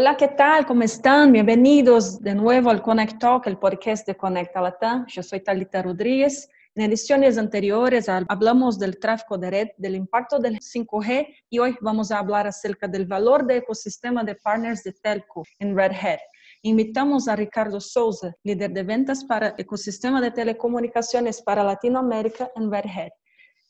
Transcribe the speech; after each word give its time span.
Hola, 0.00 0.16
¿qué 0.16 0.28
tal? 0.28 0.64
¿Cómo 0.64 0.82
están? 0.82 1.30
Bienvenidos 1.30 2.22
de 2.22 2.34
nuevo 2.34 2.70
al 2.70 2.80
Connect 2.80 3.18
Talk, 3.18 3.46
el 3.46 3.58
podcast 3.58 4.06
de 4.06 4.16
Conecta 4.16 4.62
Latam. 4.62 5.04
Yo 5.06 5.22
soy 5.22 5.40
Talita 5.40 5.82
Rodríguez. 5.82 6.48
En 6.74 6.84
ediciones 6.84 7.36
anteriores 7.36 8.08
hablamos 8.08 8.78
del 8.78 8.98
tráfico 8.98 9.36
de 9.36 9.50
red, 9.50 9.68
del 9.76 9.96
impacto 9.96 10.38
del 10.38 10.58
5G 10.58 11.26
y 11.50 11.58
hoy 11.58 11.76
vamos 11.82 12.10
a 12.10 12.18
hablar 12.18 12.46
acerca 12.46 12.88
del 12.88 13.04
valor 13.04 13.44
del 13.44 13.58
ecosistema 13.58 14.24
de 14.24 14.36
partners 14.36 14.82
de 14.84 14.94
telco 14.94 15.44
en 15.58 15.76
Red 15.76 15.92
Hat. 15.92 16.20
Invitamos 16.62 17.28
a 17.28 17.36
Ricardo 17.36 17.78
Souza, 17.78 18.32
líder 18.42 18.70
de 18.70 18.82
ventas 18.82 19.22
para 19.22 19.54
ecosistema 19.58 20.22
de 20.22 20.30
telecomunicaciones 20.30 21.42
para 21.42 21.62
Latinoamérica 21.62 22.50
en 22.56 22.72
Red 22.72 22.86
Hat. 22.86 23.12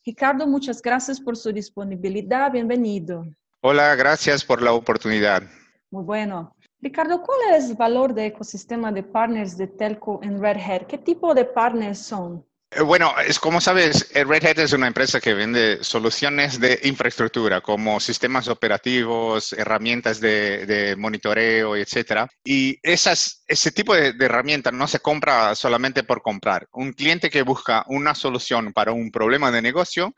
Ricardo, 0.07 0.47
muchas 0.47 0.81
gracias 0.81 1.21
por 1.21 1.37
su 1.37 1.51
disponibilidad. 1.51 2.53
Bienvenido. 2.53 3.25
Hola, 3.63 3.97
gracias 3.97 4.45
por 4.45 4.63
la 4.63 4.73
oportunidad. 4.73 5.43
Muy 5.91 6.05
bueno. 6.05 6.55
Ricardo, 6.81 7.21
¿cuál 7.21 7.55
es 7.55 7.69
el 7.69 7.77
valor 7.77 8.15
del 8.15 8.27
ecosistema 8.27 8.93
de 8.93 9.03
partners 9.03 9.57
de 9.59 9.67
Telco 9.67 10.21
en 10.23 10.41
Red 10.41 10.59
Hat? 10.59 10.87
¿Qué 10.87 10.99
tipo 10.99 11.35
de 11.35 11.45
partners 11.45 11.99
son? 11.99 12.47
Eh, 12.71 12.81
bueno, 12.83 13.13
es 13.27 13.41
como 13.41 13.61
sabes, 13.61 14.09
eh, 14.15 14.23
Red 14.23 14.47
Hat 14.47 14.59
es 14.61 14.73
una 14.73 14.87
empresa 14.87 15.21
que 15.21 15.35
vende 15.35 15.83
soluciones 15.83 16.61
de 16.61 16.79
infraestructura 16.85 17.61
como 17.61 17.99
sistemas 17.99 18.47
operativos, 18.47 19.53
herramientas 19.53 20.21
de, 20.21 20.95
monitoreo, 20.97 21.75
etcétera. 21.75 22.29
Y 22.45 22.79
esas, 22.83 23.43
ese 23.49 23.73
tipo 23.73 23.93
de, 23.95 24.13
de 24.13 24.25
herramientas 24.25 24.73
no 24.73 24.87
se 24.87 25.01
compra 25.01 25.57
solamente 25.57 26.05
por 26.05 26.23
comprar. 26.23 26.69
Un 26.73 26.93
cliente 26.93 27.29
que 27.31 27.43
busca 27.43 27.85
una 27.89 28.15
solución 28.15 28.73
para 28.73 28.93
un 28.93 29.11
problema 29.11 29.51
de 29.51 29.61
negocio 29.61 30.15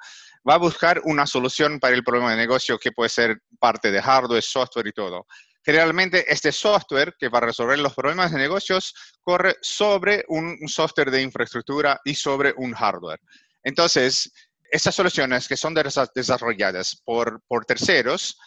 va 0.47 0.55
a 0.55 0.59
buscar 0.59 1.01
una 1.05 1.27
solución 1.27 1.81
para 1.81 1.95
el 1.95 2.05
problema 2.05 2.33
de 2.33 2.37
negocio 2.37 2.79
que 2.79 2.93
puede 2.93 3.09
ser 3.09 3.41
parte 3.59 3.91
de 3.91 4.03
hardware, 4.03 4.43
software 4.43 4.89
y 4.89 4.93
todo 4.93 5.27
generalmente 5.65 6.25
este 6.33 6.53
software 6.53 7.15
que 7.19 7.29
va 7.29 7.39
a 7.39 7.47
resolver 7.47 7.79
los 7.79 7.95
problemas 7.95 8.33
de 8.33 8.39
negocios 8.39 8.95
corre 9.23 9.57
sobre 9.61 10.25
un, 10.29 10.59
software 10.69 11.11
de 11.11 11.23
infraestructura 11.23 12.01
y 12.05 12.15
sobre 12.15 12.53
un 12.57 12.73
hardware. 12.73 13.21
Entonces, 13.63 14.33
estas 14.71 14.95
soluciones 14.95 15.47
que 15.47 15.57
son 15.57 15.75
desarrolladas 16.15 17.01
por, 17.05 17.43
por 17.47 17.65
terceros, 17.65 18.39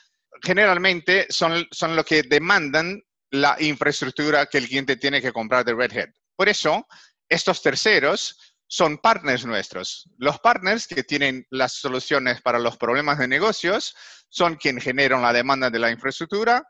generalmente 0.41 1.27
son, 1.30 1.66
son 1.72 1.95
lo 1.95 2.03
que 2.03 2.23
demandan 2.23 3.02
la 3.31 3.55
infraestructura 3.59 4.45
que 4.47 4.57
el 4.57 4.67
cliente 4.67 4.97
tiene 4.97 5.22
que 5.22 5.31
comprar 5.31 5.63
de 5.63 5.73
Red 5.73 5.97
Hat. 5.97 6.09
Por 6.35 6.50
eso, 6.50 6.85
estos 7.29 7.61
terceros 7.61 8.38
son 8.67 8.97
partners 8.97 9.45
nuestros. 9.45 10.09
Los 10.17 10.39
partners 10.39 10.88
que 10.88 11.03
tienen 11.03 11.45
las 11.50 11.73
soluciones 11.73 12.41
para 12.41 12.59
los 12.59 12.77
problemas 12.77 13.19
de 13.19 13.27
negocios 13.27 13.95
son 14.29 14.55
quienes 14.55 14.83
generan 14.83 15.22
la 15.22 15.31
demanda 15.31 15.69
de 15.69 15.79
la 15.79 15.91
infraestructura 15.91 16.66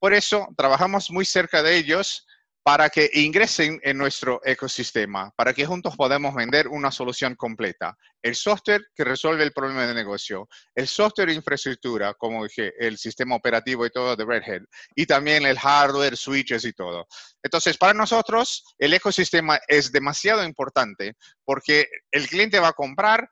por 0.00 0.14
eso 0.14 0.48
trabajamos 0.56 1.10
muy 1.10 1.24
cerca 1.24 1.62
de 1.62 1.76
ellos 1.76 2.26
para 2.62 2.90
que 2.90 3.10
ingresen 3.14 3.80
en 3.82 3.96
nuestro 3.96 4.40
ecosistema, 4.44 5.32
para 5.34 5.54
que 5.54 5.64
juntos 5.64 5.96
podamos 5.96 6.34
vender 6.34 6.68
una 6.68 6.90
solución 6.90 7.34
completa. 7.34 7.96
El 8.22 8.34
software 8.34 8.82
que 8.94 9.02
resuelve 9.02 9.42
el 9.42 9.52
problema 9.52 9.86
de 9.86 9.94
negocio, 9.94 10.46
el 10.74 10.86
software 10.86 11.28
de 11.28 11.34
infraestructura, 11.34 12.12
como 12.14 12.44
el 12.56 12.98
sistema 12.98 13.34
operativo 13.34 13.86
y 13.86 13.90
todo 13.90 14.14
de 14.14 14.24
Red 14.26 14.42
Hat, 14.42 14.62
y 14.94 15.06
también 15.06 15.46
el 15.46 15.58
hardware, 15.58 16.16
switches 16.16 16.64
y 16.66 16.74
todo. 16.74 17.06
Entonces, 17.42 17.78
para 17.78 17.94
nosotros, 17.94 18.62
el 18.78 18.92
ecosistema 18.92 19.58
es 19.66 19.90
demasiado 19.90 20.44
importante 20.44 21.14
porque 21.44 21.88
el 22.10 22.28
cliente 22.28 22.60
va 22.60 22.68
a 22.68 22.74
comprar 22.74 23.28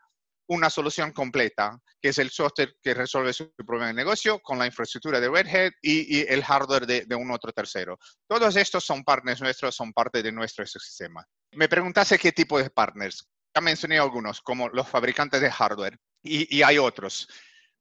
una 0.49 0.71
solución 0.71 1.13
completa, 1.13 1.79
que 2.01 2.09
es 2.09 2.19
el 2.19 2.31
software 2.31 2.75
que 2.83 2.95
resuelve 2.95 3.33
su 3.33 3.53
problema 3.55 3.89
de 3.89 3.95
negocio 3.95 4.41
con 4.41 4.59
la 4.59 4.67
infraestructura 4.67 5.21
de 5.21 5.29
Red 5.29 5.47
Hat 5.47 5.73
y, 5.83 6.27
el 6.27 6.43
hardware 6.43 6.87
de, 6.87 7.15
un 7.15 7.31
otro 7.31 7.53
tercero. 7.53 7.99
Todos 8.27 8.57
estos 8.57 8.85
son 8.85 9.05
partners 9.05 9.41
nuestros, 9.41 9.75
son 9.75 9.93
parte 9.93 10.23
de 10.23 10.33
nuestro 10.33 10.65
ecosistema. 10.65 11.25
Me 11.53 11.69
preguntaste 11.69 12.19
qué 12.19 12.33
tipo 12.33 12.59
de 12.59 12.71
partners. 12.71 13.29
Ya 13.55 13.61
mencioné 13.61 13.99
algunos, 13.99 14.41
como 14.41 14.69
los 14.69 14.89
fabricantes 14.89 15.41
de 15.41 15.51
hardware, 15.51 15.99
y, 16.23 16.63
hay 16.63 16.79
otros. 16.79 17.29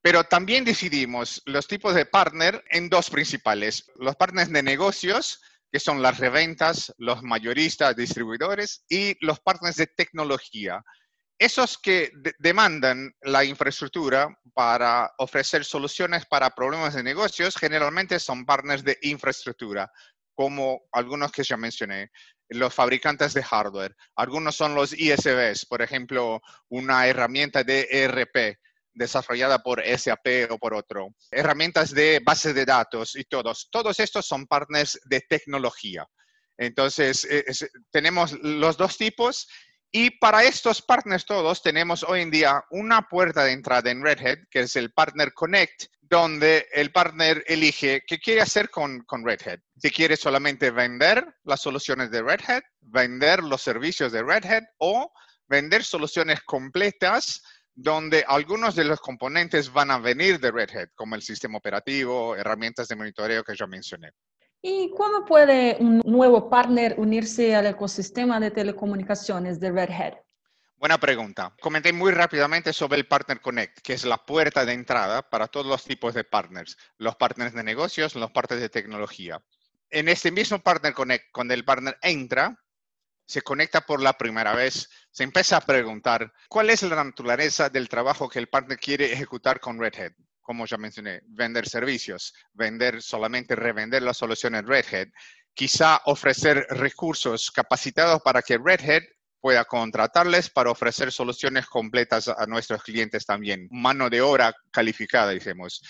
Pero 0.02 0.24
también 0.24 0.64
decidimos 0.64 1.42
los 1.46 1.66
tipos 1.66 1.94
de 1.94 2.06
partner 2.06 2.62
en 2.70 2.88
dos 2.88 3.10
principales. 3.10 3.84
Los 3.96 4.14
partners 4.16 4.52
de 4.52 4.62
negocios, 4.62 5.40
que 5.72 5.80
son 5.80 6.02
las 6.02 6.18
reventas, 6.18 6.94
los 6.98 7.22
mayoristas, 7.22 7.96
distribuidores, 7.96 8.84
y 8.88 9.16
los 9.24 9.40
partners 9.40 9.76
de 9.76 9.86
tecnología, 9.86 10.82
esos 11.38 11.78
que 11.78 12.10
demandan 12.38 13.14
la 13.22 13.44
infraestructura 13.44 14.36
para 14.54 15.12
ofrecer 15.18 15.64
soluciones 15.64 16.26
para 16.26 16.50
problemas 16.50 16.94
de 16.94 17.02
negocios 17.02 17.56
generalmente 17.56 18.18
son 18.18 18.44
partners 18.44 18.82
de 18.82 18.98
infraestructura, 19.02 19.90
como 20.34 20.80
algunos 20.92 21.30
que 21.30 21.44
ya 21.44 21.56
mencioné, 21.56 22.10
los 22.48 22.74
fabricantes 22.74 23.34
de 23.34 23.42
hardware. 23.42 23.94
Algunos 24.16 24.56
son 24.56 24.74
los 24.74 24.92
ISVs, 24.92 25.66
por 25.66 25.82
ejemplo, 25.82 26.40
una 26.68 27.06
herramienta 27.06 27.62
de 27.62 27.86
ERP 27.90 28.58
desarrollada 28.92 29.62
por 29.62 29.80
SAP 29.84 30.50
o 30.50 30.58
por 30.58 30.74
otro. 30.74 31.14
Herramientas 31.30 31.94
de 31.94 32.20
base 32.24 32.52
de 32.52 32.64
datos 32.64 33.14
y 33.14 33.24
todos. 33.24 33.68
Todos 33.70 34.00
estos 34.00 34.26
son 34.26 34.46
partners 34.46 34.98
de 35.04 35.20
tecnología. 35.20 36.04
Entonces, 36.56 37.26
tenemos 37.92 38.32
los 38.42 38.76
dos 38.76 38.98
tipos 38.98 39.46
y 39.90 40.10
para 40.18 40.44
estos 40.44 40.82
partners 40.82 41.24
todos 41.24 41.62
tenemos 41.62 42.02
hoy 42.02 42.20
en 42.20 42.30
día 42.30 42.62
una 42.70 43.08
puerta 43.08 43.44
de 43.44 43.52
entrada 43.52 43.90
en 43.90 44.02
Red 44.02 44.26
Hat, 44.26 44.38
que 44.50 44.60
es 44.60 44.76
el 44.76 44.92
Partner 44.92 45.32
Connect, 45.32 45.84
donde 46.02 46.66
el 46.72 46.92
partner 46.92 47.42
elige 47.46 48.02
qué 48.06 48.18
quiere 48.18 48.40
hacer 48.40 48.70
con, 48.70 49.00
con 49.04 49.24
Red 49.24 49.46
Hat. 49.46 49.60
Si 49.76 49.90
quiere 49.90 50.16
solamente 50.16 50.70
vender 50.70 51.26
las 51.44 51.60
soluciones 51.60 52.10
de 52.10 52.22
Red 52.22 52.40
Hat, 52.46 52.64
vender 52.80 53.42
los 53.42 53.62
servicios 53.62 54.12
de 54.12 54.22
Red 54.22 54.44
Hat 54.46 54.64
o 54.78 55.12
vender 55.46 55.84
soluciones 55.84 56.42
completas 56.42 57.42
donde 57.74 58.24
algunos 58.26 58.74
de 58.74 58.84
los 58.84 59.00
componentes 59.00 59.72
van 59.72 59.90
a 59.90 59.98
venir 59.98 60.40
de 60.40 60.50
Red 60.50 60.76
Hat, 60.76 60.90
como 60.94 61.14
el 61.14 61.22
sistema 61.22 61.58
operativo, 61.58 62.34
herramientas 62.34 62.88
de 62.88 62.96
monitoreo 62.96 63.44
que 63.44 63.54
ya 63.54 63.66
mencioné. 63.66 64.10
¿Y 64.60 64.90
cómo 64.96 65.24
puede 65.24 65.76
un 65.78 66.00
nuevo 66.04 66.50
partner 66.50 66.96
unirse 66.98 67.54
al 67.54 67.66
ecosistema 67.66 68.40
de 68.40 68.50
telecomunicaciones 68.50 69.60
de 69.60 69.70
Red 69.70 69.90
Hat? 69.90 70.14
Buena 70.74 70.98
pregunta. 70.98 71.54
Comenté 71.60 71.92
muy 71.92 72.10
rápidamente 72.10 72.72
sobre 72.72 72.98
el 72.98 73.06
Partner 73.06 73.40
Connect, 73.40 73.78
que 73.82 73.92
es 73.92 74.04
la 74.04 74.16
puerta 74.16 74.64
de 74.64 74.72
entrada 74.72 75.22
para 75.22 75.46
todos 75.46 75.66
los 75.66 75.84
tipos 75.84 76.12
de 76.14 76.24
partners, 76.24 76.76
los 76.96 77.14
partners 77.14 77.54
de 77.54 77.62
negocios, 77.62 78.16
los 78.16 78.32
partners 78.32 78.60
de 78.60 78.68
tecnología. 78.68 79.40
En 79.90 80.08
este 80.08 80.32
mismo 80.32 80.60
Partner 80.60 80.92
Connect, 80.92 81.26
cuando 81.32 81.54
el 81.54 81.64
partner 81.64 81.96
entra, 82.02 82.56
se 83.26 83.42
conecta 83.42 83.82
por 83.82 84.02
la 84.02 84.18
primera 84.18 84.54
vez, 84.54 84.90
se 85.10 85.22
empieza 85.22 85.58
a 85.58 85.60
preguntar 85.60 86.32
cuál 86.48 86.70
es 86.70 86.82
la 86.82 87.02
naturaleza 87.04 87.68
del 87.68 87.88
trabajo 87.88 88.28
que 88.28 88.40
el 88.40 88.48
partner 88.48 88.78
quiere 88.78 89.12
ejecutar 89.12 89.60
con 89.60 89.78
Red 89.78 89.94
Hat 90.00 90.27
como 90.48 90.64
ya 90.64 90.78
mencioné, 90.78 91.20
vender 91.26 91.68
servicios, 91.68 92.32
vender 92.54 93.02
solamente 93.02 93.54
revender 93.54 94.00
las 94.00 94.16
soluciones 94.16 94.64
Red 94.64 94.86
Hat, 94.94 95.08
quizá 95.52 96.00
ofrecer 96.06 96.66
recursos 96.70 97.50
capacitados 97.50 98.22
para 98.22 98.40
que 98.40 98.56
Red 98.56 98.80
Hat 98.80 99.02
pueda 99.42 99.66
contratarles 99.66 100.48
para 100.48 100.70
ofrecer 100.70 101.12
soluciones 101.12 101.66
completas 101.66 102.28
a 102.28 102.46
nuestros 102.46 102.82
clientes 102.82 103.26
también, 103.26 103.68
mano 103.70 104.08
de 104.08 104.22
obra 104.22 104.54
calificada, 104.70 105.32
dijimos. 105.32 105.82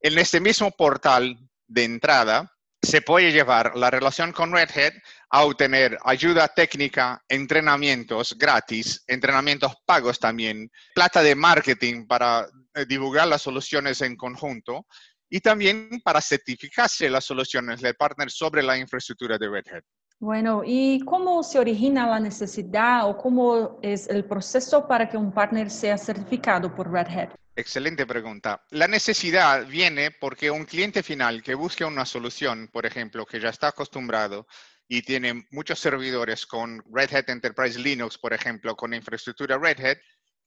En 0.00 0.18
este 0.18 0.40
mismo 0.40 0.72
portal 0.72 1.38
de 1.68 1.84
entrada, 1.84 2.52
se 2.82 3.00
puede 3.00 3.30
llevar 3.30 3.76
la 3.76 3.90
relación 3.90 4.32
con 4.32 4.52
Red 4.52 4.70
Hat 4.70 4.94
a 5.30 5.44
obtener 5.44 5.96
ayuda 6.04 6.48
técnica, 6.48 7.22
entrenamientos 7.28 8.36
gratis, 8.36 9.04
entrenamientos 9.06 9.72
pagos 9.86 10.18
también, 10.18 10.70
plata 10.94 11.22
de 11.22 11.34
marketing 11.34 12.06
para 12.06 12.46
eh, 12.74 12.84
divulgar 12.86 13.28
las 13.28 13.42
soluciones 13.42 14.00
en 14.02 14.16
conjunto 14.16 14.86
y 15.30 15.40
también 15.40 15.88
para 16.04 16.20
certificarse 16.20 17.08
las 17.08 17.24
soluciones 17.24 17.80
de 17.80 17.94
partner 17.94 18.30
sobre 18.30 18.62
la 18.62 18.76
infraestructura 18.76 19.38
de 19.38 19.48
Red 19.48 19.64
Hat. 19.72 19.84
Bueno, 20.18 20.62
¿y 20.64 21.00
cómo 21.04 21.42
se 21.42 21.58
origina 21.58 22.06
la 22.06 22.20
necesidad 22.20 23.08
o 23.08 23.16
cómo 23.16 23.78
es 23.82 24.08
el 24.08 24.24
proceso 24.24 24.86
para 24.86 25.08
que 25.08 25.16
un 25.16 25.32
partner 25.32 25.70
sea 25.70 25.96
certificado 25.96 26.74
por 26.74 26.92
Red 26.92 27.08
Hat? 27.08 27.34
Excelente 27.54 28.06
pregunta. 28.06 28.64
La 28.70 28.88
necesidad 28.88 29.66
viene 29.66 30.10
porque 30.10 30.50
un 30.50 30.64
cliente 30.64 31.02
final 31.02 31.42
que 31.42 31.54
busque 31.54 31.84
una 31.84 32.06
solución, 32.06 32.68
por 32.72 32.86
ejemplo, 32.86 33.26
que 33.26 33.40
ya 33.40 33.50
está 33.50 33.68
acostumbrado 33.68 34.46
y 34.88 35.02
tiene 35.02 35.46
muchos 35.50 35.78
servidores 35.78 36.46
con 36.46 36.82
Red 36.90 37.14
Hat 37.14 37.28
Enterprise 37.28 37.78
Linux, 37.78 38.16
por 38.16 38.32
ejemplo, 38.32 38.74
con 38.74 38.94
infraestructura 38.94 39.58
Red 39.58 39.84
Hat, 39.84 39.98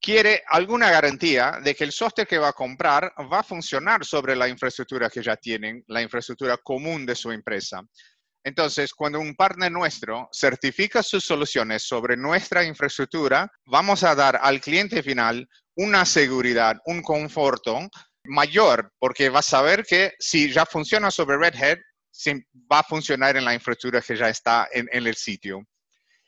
quiere 0.02 0.44
alguna 0.48 0.90
garantía 0.90 1.60
de 1.63 1.75
que 1.75 1.84
el 1.84 1.92
software 1.92 2.28
que 2.28 2.40
va 2.40 2.50
a 2.50 2.54
comprar 2.54 3.13
va 3.31 3.40
a 3.40 3.44
funcionar 3.44 4.04
sobre 4.04 4.36
la 4.36 4.48
infraestructura 4.48 5.10
que 5.10 5.22
ya 5.22 5.36
tienen, 5.36 5.84
la 5.88 6.01
infraestructura 6.01 6.58
común 6.58 7.06
de 7.06 7.16
su 7.16 7.31
empresa. 7.31 7.81
Entonces, 8.45 8.94
cuando 8.94 9.19
un 9.19 9.36
partner 9.36 9.71
nuestro 9.71 10.30
certifica 10.31 11.01
sus 11.01 11.25
soluciones 11.25 11.81
sobre 11.81 12.15
nuestra 12.15 12.63
infraestructura, 12.63 13.51
vamos 13.65 14.03
a 14.03 14.13
dar 14.13 14.39
al 14.39 14.62
cliente 14.62 15.01
final 15.01 15.50
una 15.75 16.06
seguridad, 16.06 16.77
un 16.86 17.01
conforto 17.01 17.89
mayor, 18.25 18.94
porque 19.00 19.30
va 19.30 19.39
a 19.39 19.42
saber 19.42 19.83
que 19.83 20.13
si 20.19 20.51
ya 20.51 20.63
funciona 20.68 21.09
sobre 21.09 21.38
Red 21.38 21.56
Hat, 21.56 21.80
va 22.71 22.80
a 22.80 22.83
funcionar 22.83 23.36
en 23.36 23.45
la 23.45 23.56
infraestructura 23.56 24.03
que 24.03 24.15
ya 24.15 24.30
está 24.30 24.69
en, 24.71 24.88
en 24.91 25.07
el 25.07 25.15
sitio. 25.15 25.63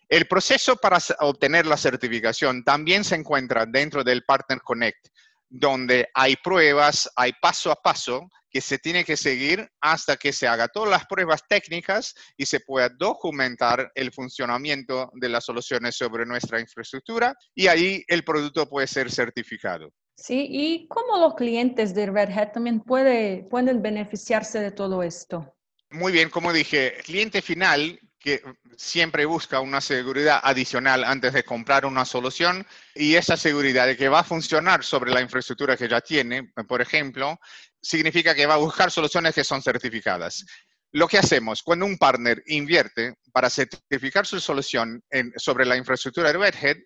El 0.10 0.28
proceso 0.28 0.76
para 0.76 0.98
obtener 1.20 1.68
la 1.68 1.78
certificación 1.78 2.64
también 2.64 3.04
se 3.04 3.14
encuentra 3.14 3.68
dentro 3.68 4.04
del 4.04 4.24
Partner 4.24 4.60
Connect, 4.64 5.10
donde 5.50 6.08
hay 6.14 6.36
pruebas, 6.38 7.10
hay 7.16 7.32
paso 7.42 7.72
a 7.72 7.76
paso 7.76 8.28
que 8.50 8.62
se 8.62 8.80
tiene 8.80 9.04
que 9.04 9.18
seguir 9.18 9.68
hasta 9.82 10.18
que 10.18 10.32
se 10.34 10.48
haga 10.48 10.68
todas 10.68 10.90
las 10.90 11.06
pruebas 11.06 11.42
técnicas 11.48 12.14
y 12.38 12.46
se 12.46 12.60
pueda 12.62 12.90
documentar 12.90 13.92
el 13.94 14.12
funcionamiento 14.12 15.12
de 15.14 15.30
las 15.30 15.46
soluciones 15.46 15.96
sobre 15.96 16.26
nuestra 16.26 16.60
infraestructura 16.60 17.36
y 17.54 17.68
ahí 17.68 18.04
el 18.08 18.24
producto 18.24 18.68
puede 18.68 18.88
ser 18.88 19.12
certificado. 19.12 19.92
Sí, 20.16 20.48
y 20.50 20.88
cómo 20.88 21.18
los 21.20 21.36
clientes 21.36 21.94
de 21.94 22.08
Red 22.08 22.32
Hat 22.32 22.54
también 22.54 22.82
puede, 22.82 23.44
pueden 23.44 23.82
beneficiarse 23.82 24.60
de 24.60 24.72
todo 24.72 25.04
esto. 25.04 25.54
Muy 25.92 26.12
bien, 26.12 26.30
como 26.30 26.52
dije, 26.52 26.96
cliente 27.04 27.42
final 27.42 28.00
que 28.20 28.42
siempre 28.76 29.26
busca 29.26 29.60
una 29.60 29.80
seguridad 29.80 30.40
adicional 30.44 31.04
antes 31.04 31.34
de 31.34 31.44
comprar 31.44 31.86
una 31.86 32.06
solución 32.06 32.66
y 32.96 33.16
esa 33.16 33.38
seguridad 33.38 33.86
de 33.86 33.96
que 33.96 34.10
va 34.10 34.20
a 34.20 34.24
funcionar 34.24 34.84
sobre 34.84 35.12
la 35.12 35.22
infraestructura 35.22 35.78
que 35.78 35.88
ya 35.88 36.02
tiene, 36.02 36.52
por 36.68 36.82
ejemplo, 36.82 37.40
significa 37.82 38.34
que 38.34 38.46
va 38.46 38.56
a 38.56 38.58
buscar 38.58 38.92
soluciones 38.92 39.36
que 39.36 39.44
son 39.44 39.62
certificadas. 39.62 40.46
Lo 40.92 41.08
que 41.08 41.18
hacemos 41.18 41.62
cuando 41.64 41.86
un 41.86 41.98
partner 41.98 42.42
invierte 42.48 43.16
para 43.32 43.50
certificar 43.50 44.26
su 44.26 44.40
solución 44.40 45.04
sobre 45.36 45.66
la 45.66 45.78
infraestructura 45.78 46.32
de 46.32 46.40
Red 46.40 46.56
Hat, 46.56 46.78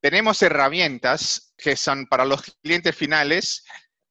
tenemos 0.00 0.42
herramientas 0.42 1.54
que 1.56 1.76
son 1.76 2.06
para 2.06 2.26
los 2.26 2.42
clientes 2.62 2.94
finales 2.94 3.64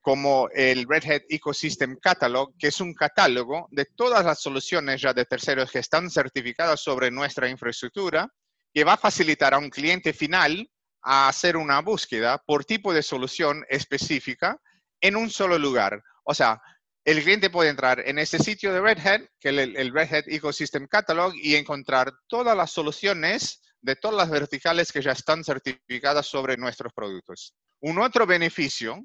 como 0.04 0.50
el 0.54 0.86
Red 0.86 1.10
Hat 1.10 1.22
Ecosystem 1.30 1.98
Catalog, 1.98 2.54
que 2.60 2.68
es 2.68 2.82
un 2.82 2.94
catálogo 2.94 3.70
de 3.72 3.86
todas 3.86 4.26
las 4.26 4.42
soluciones 4.42 5.02
ya 5.02 5.14
de 5.14 5.24
terceros 5.24 5.72
que 5.72 5.80
están 5.80 6.12
certificadas 6.12 6.82
sobre 6.82 7.10
nuestra 7.10 7.48
infraestructura, 7.48 8.28
que 8.74 8.84
va 8.84 8.94
a 8.94 8.98
facilitar 8.98 9.54
a 9.54 9.58
un 9.58 9.70
cliente 9.70 10.12
final 10.12 10.70
a 11.04 11.30
hacer 11.30 11.56
una 11.56 11.80
búsqueda 11.80 12.38
por 12.38 12.66
tipo 12.66 12.94
de 12.94 13.02
solución 13.02 13.64
específica 13.70 14.60
en 15.00 15.16
un 15.16 15.30
solo 15.30 15.58
lugar. 15.58 16.04
O 16.26 16.34
sea, 16.34 16.62
el 17.06 17.24
cliente 17.24 17.50
puede 17.50 17.70
entrar 17.70 18.02
en 18.06 18.20
este 18.20 18.40
sitio 18.40 18.74
de 18.74 18.82
Red 18.82 19.08
Hat, 19.08 19.22
que 19.40 19.50
es 19.50 19.58
el, 19.58 19.94
Red 19.94 20.14
Hat 20.14 20.26
Ecosystem 20.28 20.86
Catalog, 20.88 21.34
y 21.36 21.56
encontrar 21.56 22.12
todas 22.28 22.58
las 22.58 22.72
soluciones 22.72 23.62
de 23.80 23.96
todas 23.96 24.18
las 24.18 24.30
verticales 24.30 24.92
que 24.92 25.02
ya 25.02 25.14
están 25.14 25.46
certificadas 25.46 26.28
sobre 26.28 26.58
nuestros 26.58 26.92
productos. 26.92 27.54
Un 27.80 28.00
otro 28.00 28.26
beneficio 28.26 29.02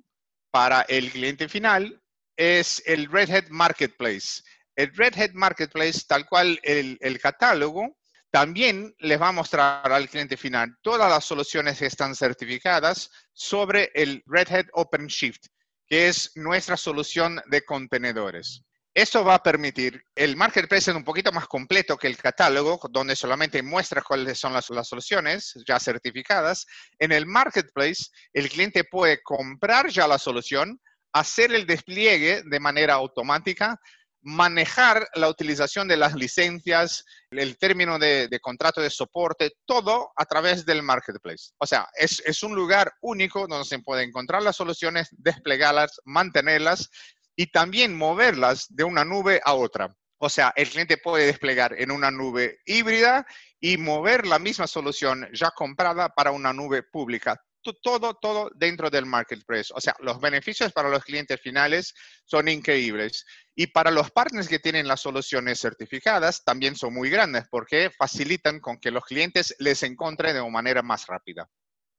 para 0.58 0.82
el 0.88 1.12
cliente 1.12 1.48
final 1.48 2.02
es 2.36 2.82
el 2.84 3.06
Red 3.12 3.30
Hat 3.30 3.48
Marketplace. 3.48 4.42
El 4.74 4.92
Red 4.92 5.16
Hat 5.16 5.30
Marketplace, 5.32 6.00
tal 6.08 6.26
cual 6.26 6.58
el, 6.64 7.20
catálogo, 7.20 7.96
también 8.32 8.92
les 8.98 9.20
va 9.20 9.28
a 9.28 9.32
mostrar 9.32 9.92
al 9.92 10.08
cliente 10.08 10.36
final 10.36 10.76
todas 10.82 11.08
las 11.08 11.24
soluciones 11.24 11.78
que 11.78 11.86
están 11.86 12.16
certificadas 12.16 13.08
sobre 13.32 13.92
el 13.94 14.20
Red 14.26 14.52
Hat 14.52 14.66
OpenShift, 14.72 15.46
que 15.86 16.08
es 16.08 16.32
nuestra 16.34 16.76
solución 16.76 17.40
de 17.46 17.64
contenedores. 17.64 18.64
Esto 18.94 19.24
va 19.24 19.34
a 19.34 19.42
permitir, 19.42 20.02
el 20.16 20.36
marketplace 20.36 20.90
es 20.90 20.96
un 20.96 21.04
poquito 21.04 21.30
más 21.30 21.46
completo 21.46 21.96
que 21.96 22.08
el 22.08 22.16
catálogo, 22.16 22.80
donde 22.90 23.14
solamente 23.14 23.62
muestra 23.62 24.02
cuáles 24.02 24.38
son 24.38 24.52
las, 24.52 24.66
soluciones 24.88 25.54
ya 25.66 25.78
certificadas. 25.78 26.66
En 26.98 27.12
el 27.12 27.26
marketplace, 27.26 28.06
el 28.32 28.48
cliente 28.48 28.84
puede 28.84 29.22
comprar 29.22 29.88
ya 29.88 30.08
la 30.08 30.18
solución, 30.18 30.80
hacer 31.12 31.52
el 31.52 31.66
despliegue 31.66 32.42
de 32.44 32.60
manera 32.60 32.94
automática, 32.94 33.78
manejar 34.20 35.06
la 35.14 35.28
utilización 35.28 35.86
de 35.86 35.96
las 35.96 36.14
licencias, 36.14 37.04
el 37.30 37.56
término 37.56 38.00
de, 38.00 38.28
contrato 38.42 38.80
de 38.80 38.90
soporte, 38.90 39.52
todo 39.64 40.10
a 40.16 40.24
través 40.24 40.66
del 40.66 40.82
marketplace. 40.82 41.52
O 41.58 41.66
sea, 41.66 41.88
es, 41.94 42.20
es, 42.26 42.42
un 42.42 42.54
lugar 42.54 42.92
único 43.00 43.46
donde 43.46 43.64
se 43.64 43.78
pueden 43.78 44.08
encontrar 44.08 44.42
las 44.42 44.56
soluciones, 44.56 45.08
desplegarlas, 45.12 46.00
mantenerlas 46.04 46.90
y 47.38 47.46
también 47.46 47.96
moverlas 47.96 48.66
de 48.68 48.82
una 48.82 49.04
nube 49.04 49.40
a 49.44 49.54
otra. 49.54 49.94
O 50.18 50.28
sea, 50.28 50.52
el 50.56 50.68
cliente 50.68 50.96
puede 50.96 51.26
desplegar 51.26 51.72
en 51.78 51.92
una 51.92 52.10
nube 52.10 52.58
híbrida 52.66 53.24
y 53.60 53.76
mover 53.76 54.26
la 54.26 54.40
misma 54.40 54.66
solución 54.66 55.28
ya 55.32 55.52
comprada 55.52 56.08
para 56.08 56.32
una 56.32 56.52
nube 56.52 56.82
pública. 56.82 57.40
Todo, 57.80 58.14
todo 58.14 58.50
dentro 58.56 58.90
del 58.90 59.06
marketplace. 59.06 59.72
O 59.72 59.80
sea, 59.80 59.94
los 60.00 60.20
beneficios 60.20 60.72
para 60.72 60.88
los 60.88 61.04
clientes 61.04 61.40
finales 61.40 61.94
son 62.24 62.48
increíbles. 62.48 63.24
Y 63.54 63.68
para 63.68 63.92
los 63.92 64.10
partners 64.10 64.48
que 64.48 64.58
tienen 64.58 64.88
las 64.88 65.02
soluciones 65.02 65.60
certificadas 65.60 66.42
también 66.42 66.74
son 66.74 66.92
muy 66.92 67.08
grandes 67.08 67.44
porque 67.48 67.90
facilitan 67.96 68.58
con 68.58 68.80
que 68.80 68.90
los 68.90 69.04
clientes 69.04 69.54
les 69.60 69.84
encuentren 69.84 70.34
de 70.34 70.40
una 70.40 70.50
manera 70.50 70.82
más 70.82 71.06
rápida. 71.06 71.48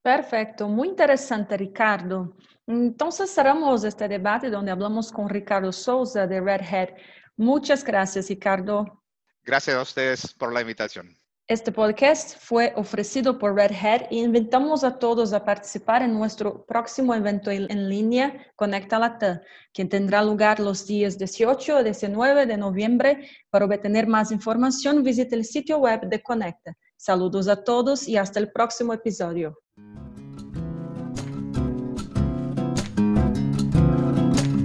Perfecto, 0.01 0.68
muy 0.68 0.88
interesante, 0.88 1.57
Ricardo. 1.57 2.36
Entonces 2.66 3.34
cerramos 3.34 3.84
este 3.84 4.07
debate 4.07 4.50
donde 4.50 4.72
hablamos 4.72 5.12
con 5.12 5.28
Ricardo 5.28 5.72
Souza 5.72 6.25
de 6.25 6.40
Red 6.40 6.62
Hat. 6.62 6.90
Muchas 7.36 7.84
gracias, 7.84 8.30
Ricardo. 8.30 9.04
Gracias 9.44 9.75
a 9.75 9.81
ustedes 9.81 10.34
por 10.34 10.54
la 10.54 10.62
invitación. 10.62 11.18
Este 11.48 11.72
podcast 11.72 12.38
fue 12.38 12.72
ofrecido 12.75 13.40
por 13.40 13.56
Red 13.56 13.72
Hat 13.72 14.04
y 14.12 14.19
invitamos 14.19 14.84
a 14.84 15.00
todos 15.00 15.34
a 15.34 15.44
participar 15.44 16.04
en 16.04 16.13
nuestro 16.13 16.63
próximo 16.63 17.16
evento 17.16 17.50
en 17.50 17.90
línea 17.90 18.46
Conecta 18.56 19.00
Latam, 19.00 19.42
que 19.74 19.84
tendrá 19.86 20.22
lugar 20.22 20.60
los 20.60 20.86
días 20.86 21.18
18 21.18 21.81
y 21.81 21.84
19 21.86 22.46
de 22.46 22.56
noviembre. 22.56 23.28
Para 23.50 23.66
obtener 23.66 24.06
más 24.06 24.31
información, 24.31 25.01
visite 25.01 25.36
el 25.36 25.44
sitio 25.44 25.80
web 25.80 26.01
de 26.01 26.22
Conecta. 26.22 26.78
Saludos 26.96 27.48
a 27.48 27.63
todos 27.63 28.07
y 28.07 28.16
hasta 28.16 28.40
el 28.40 28.51
próximo 28.51 28.94
episodio. 28.94 29.57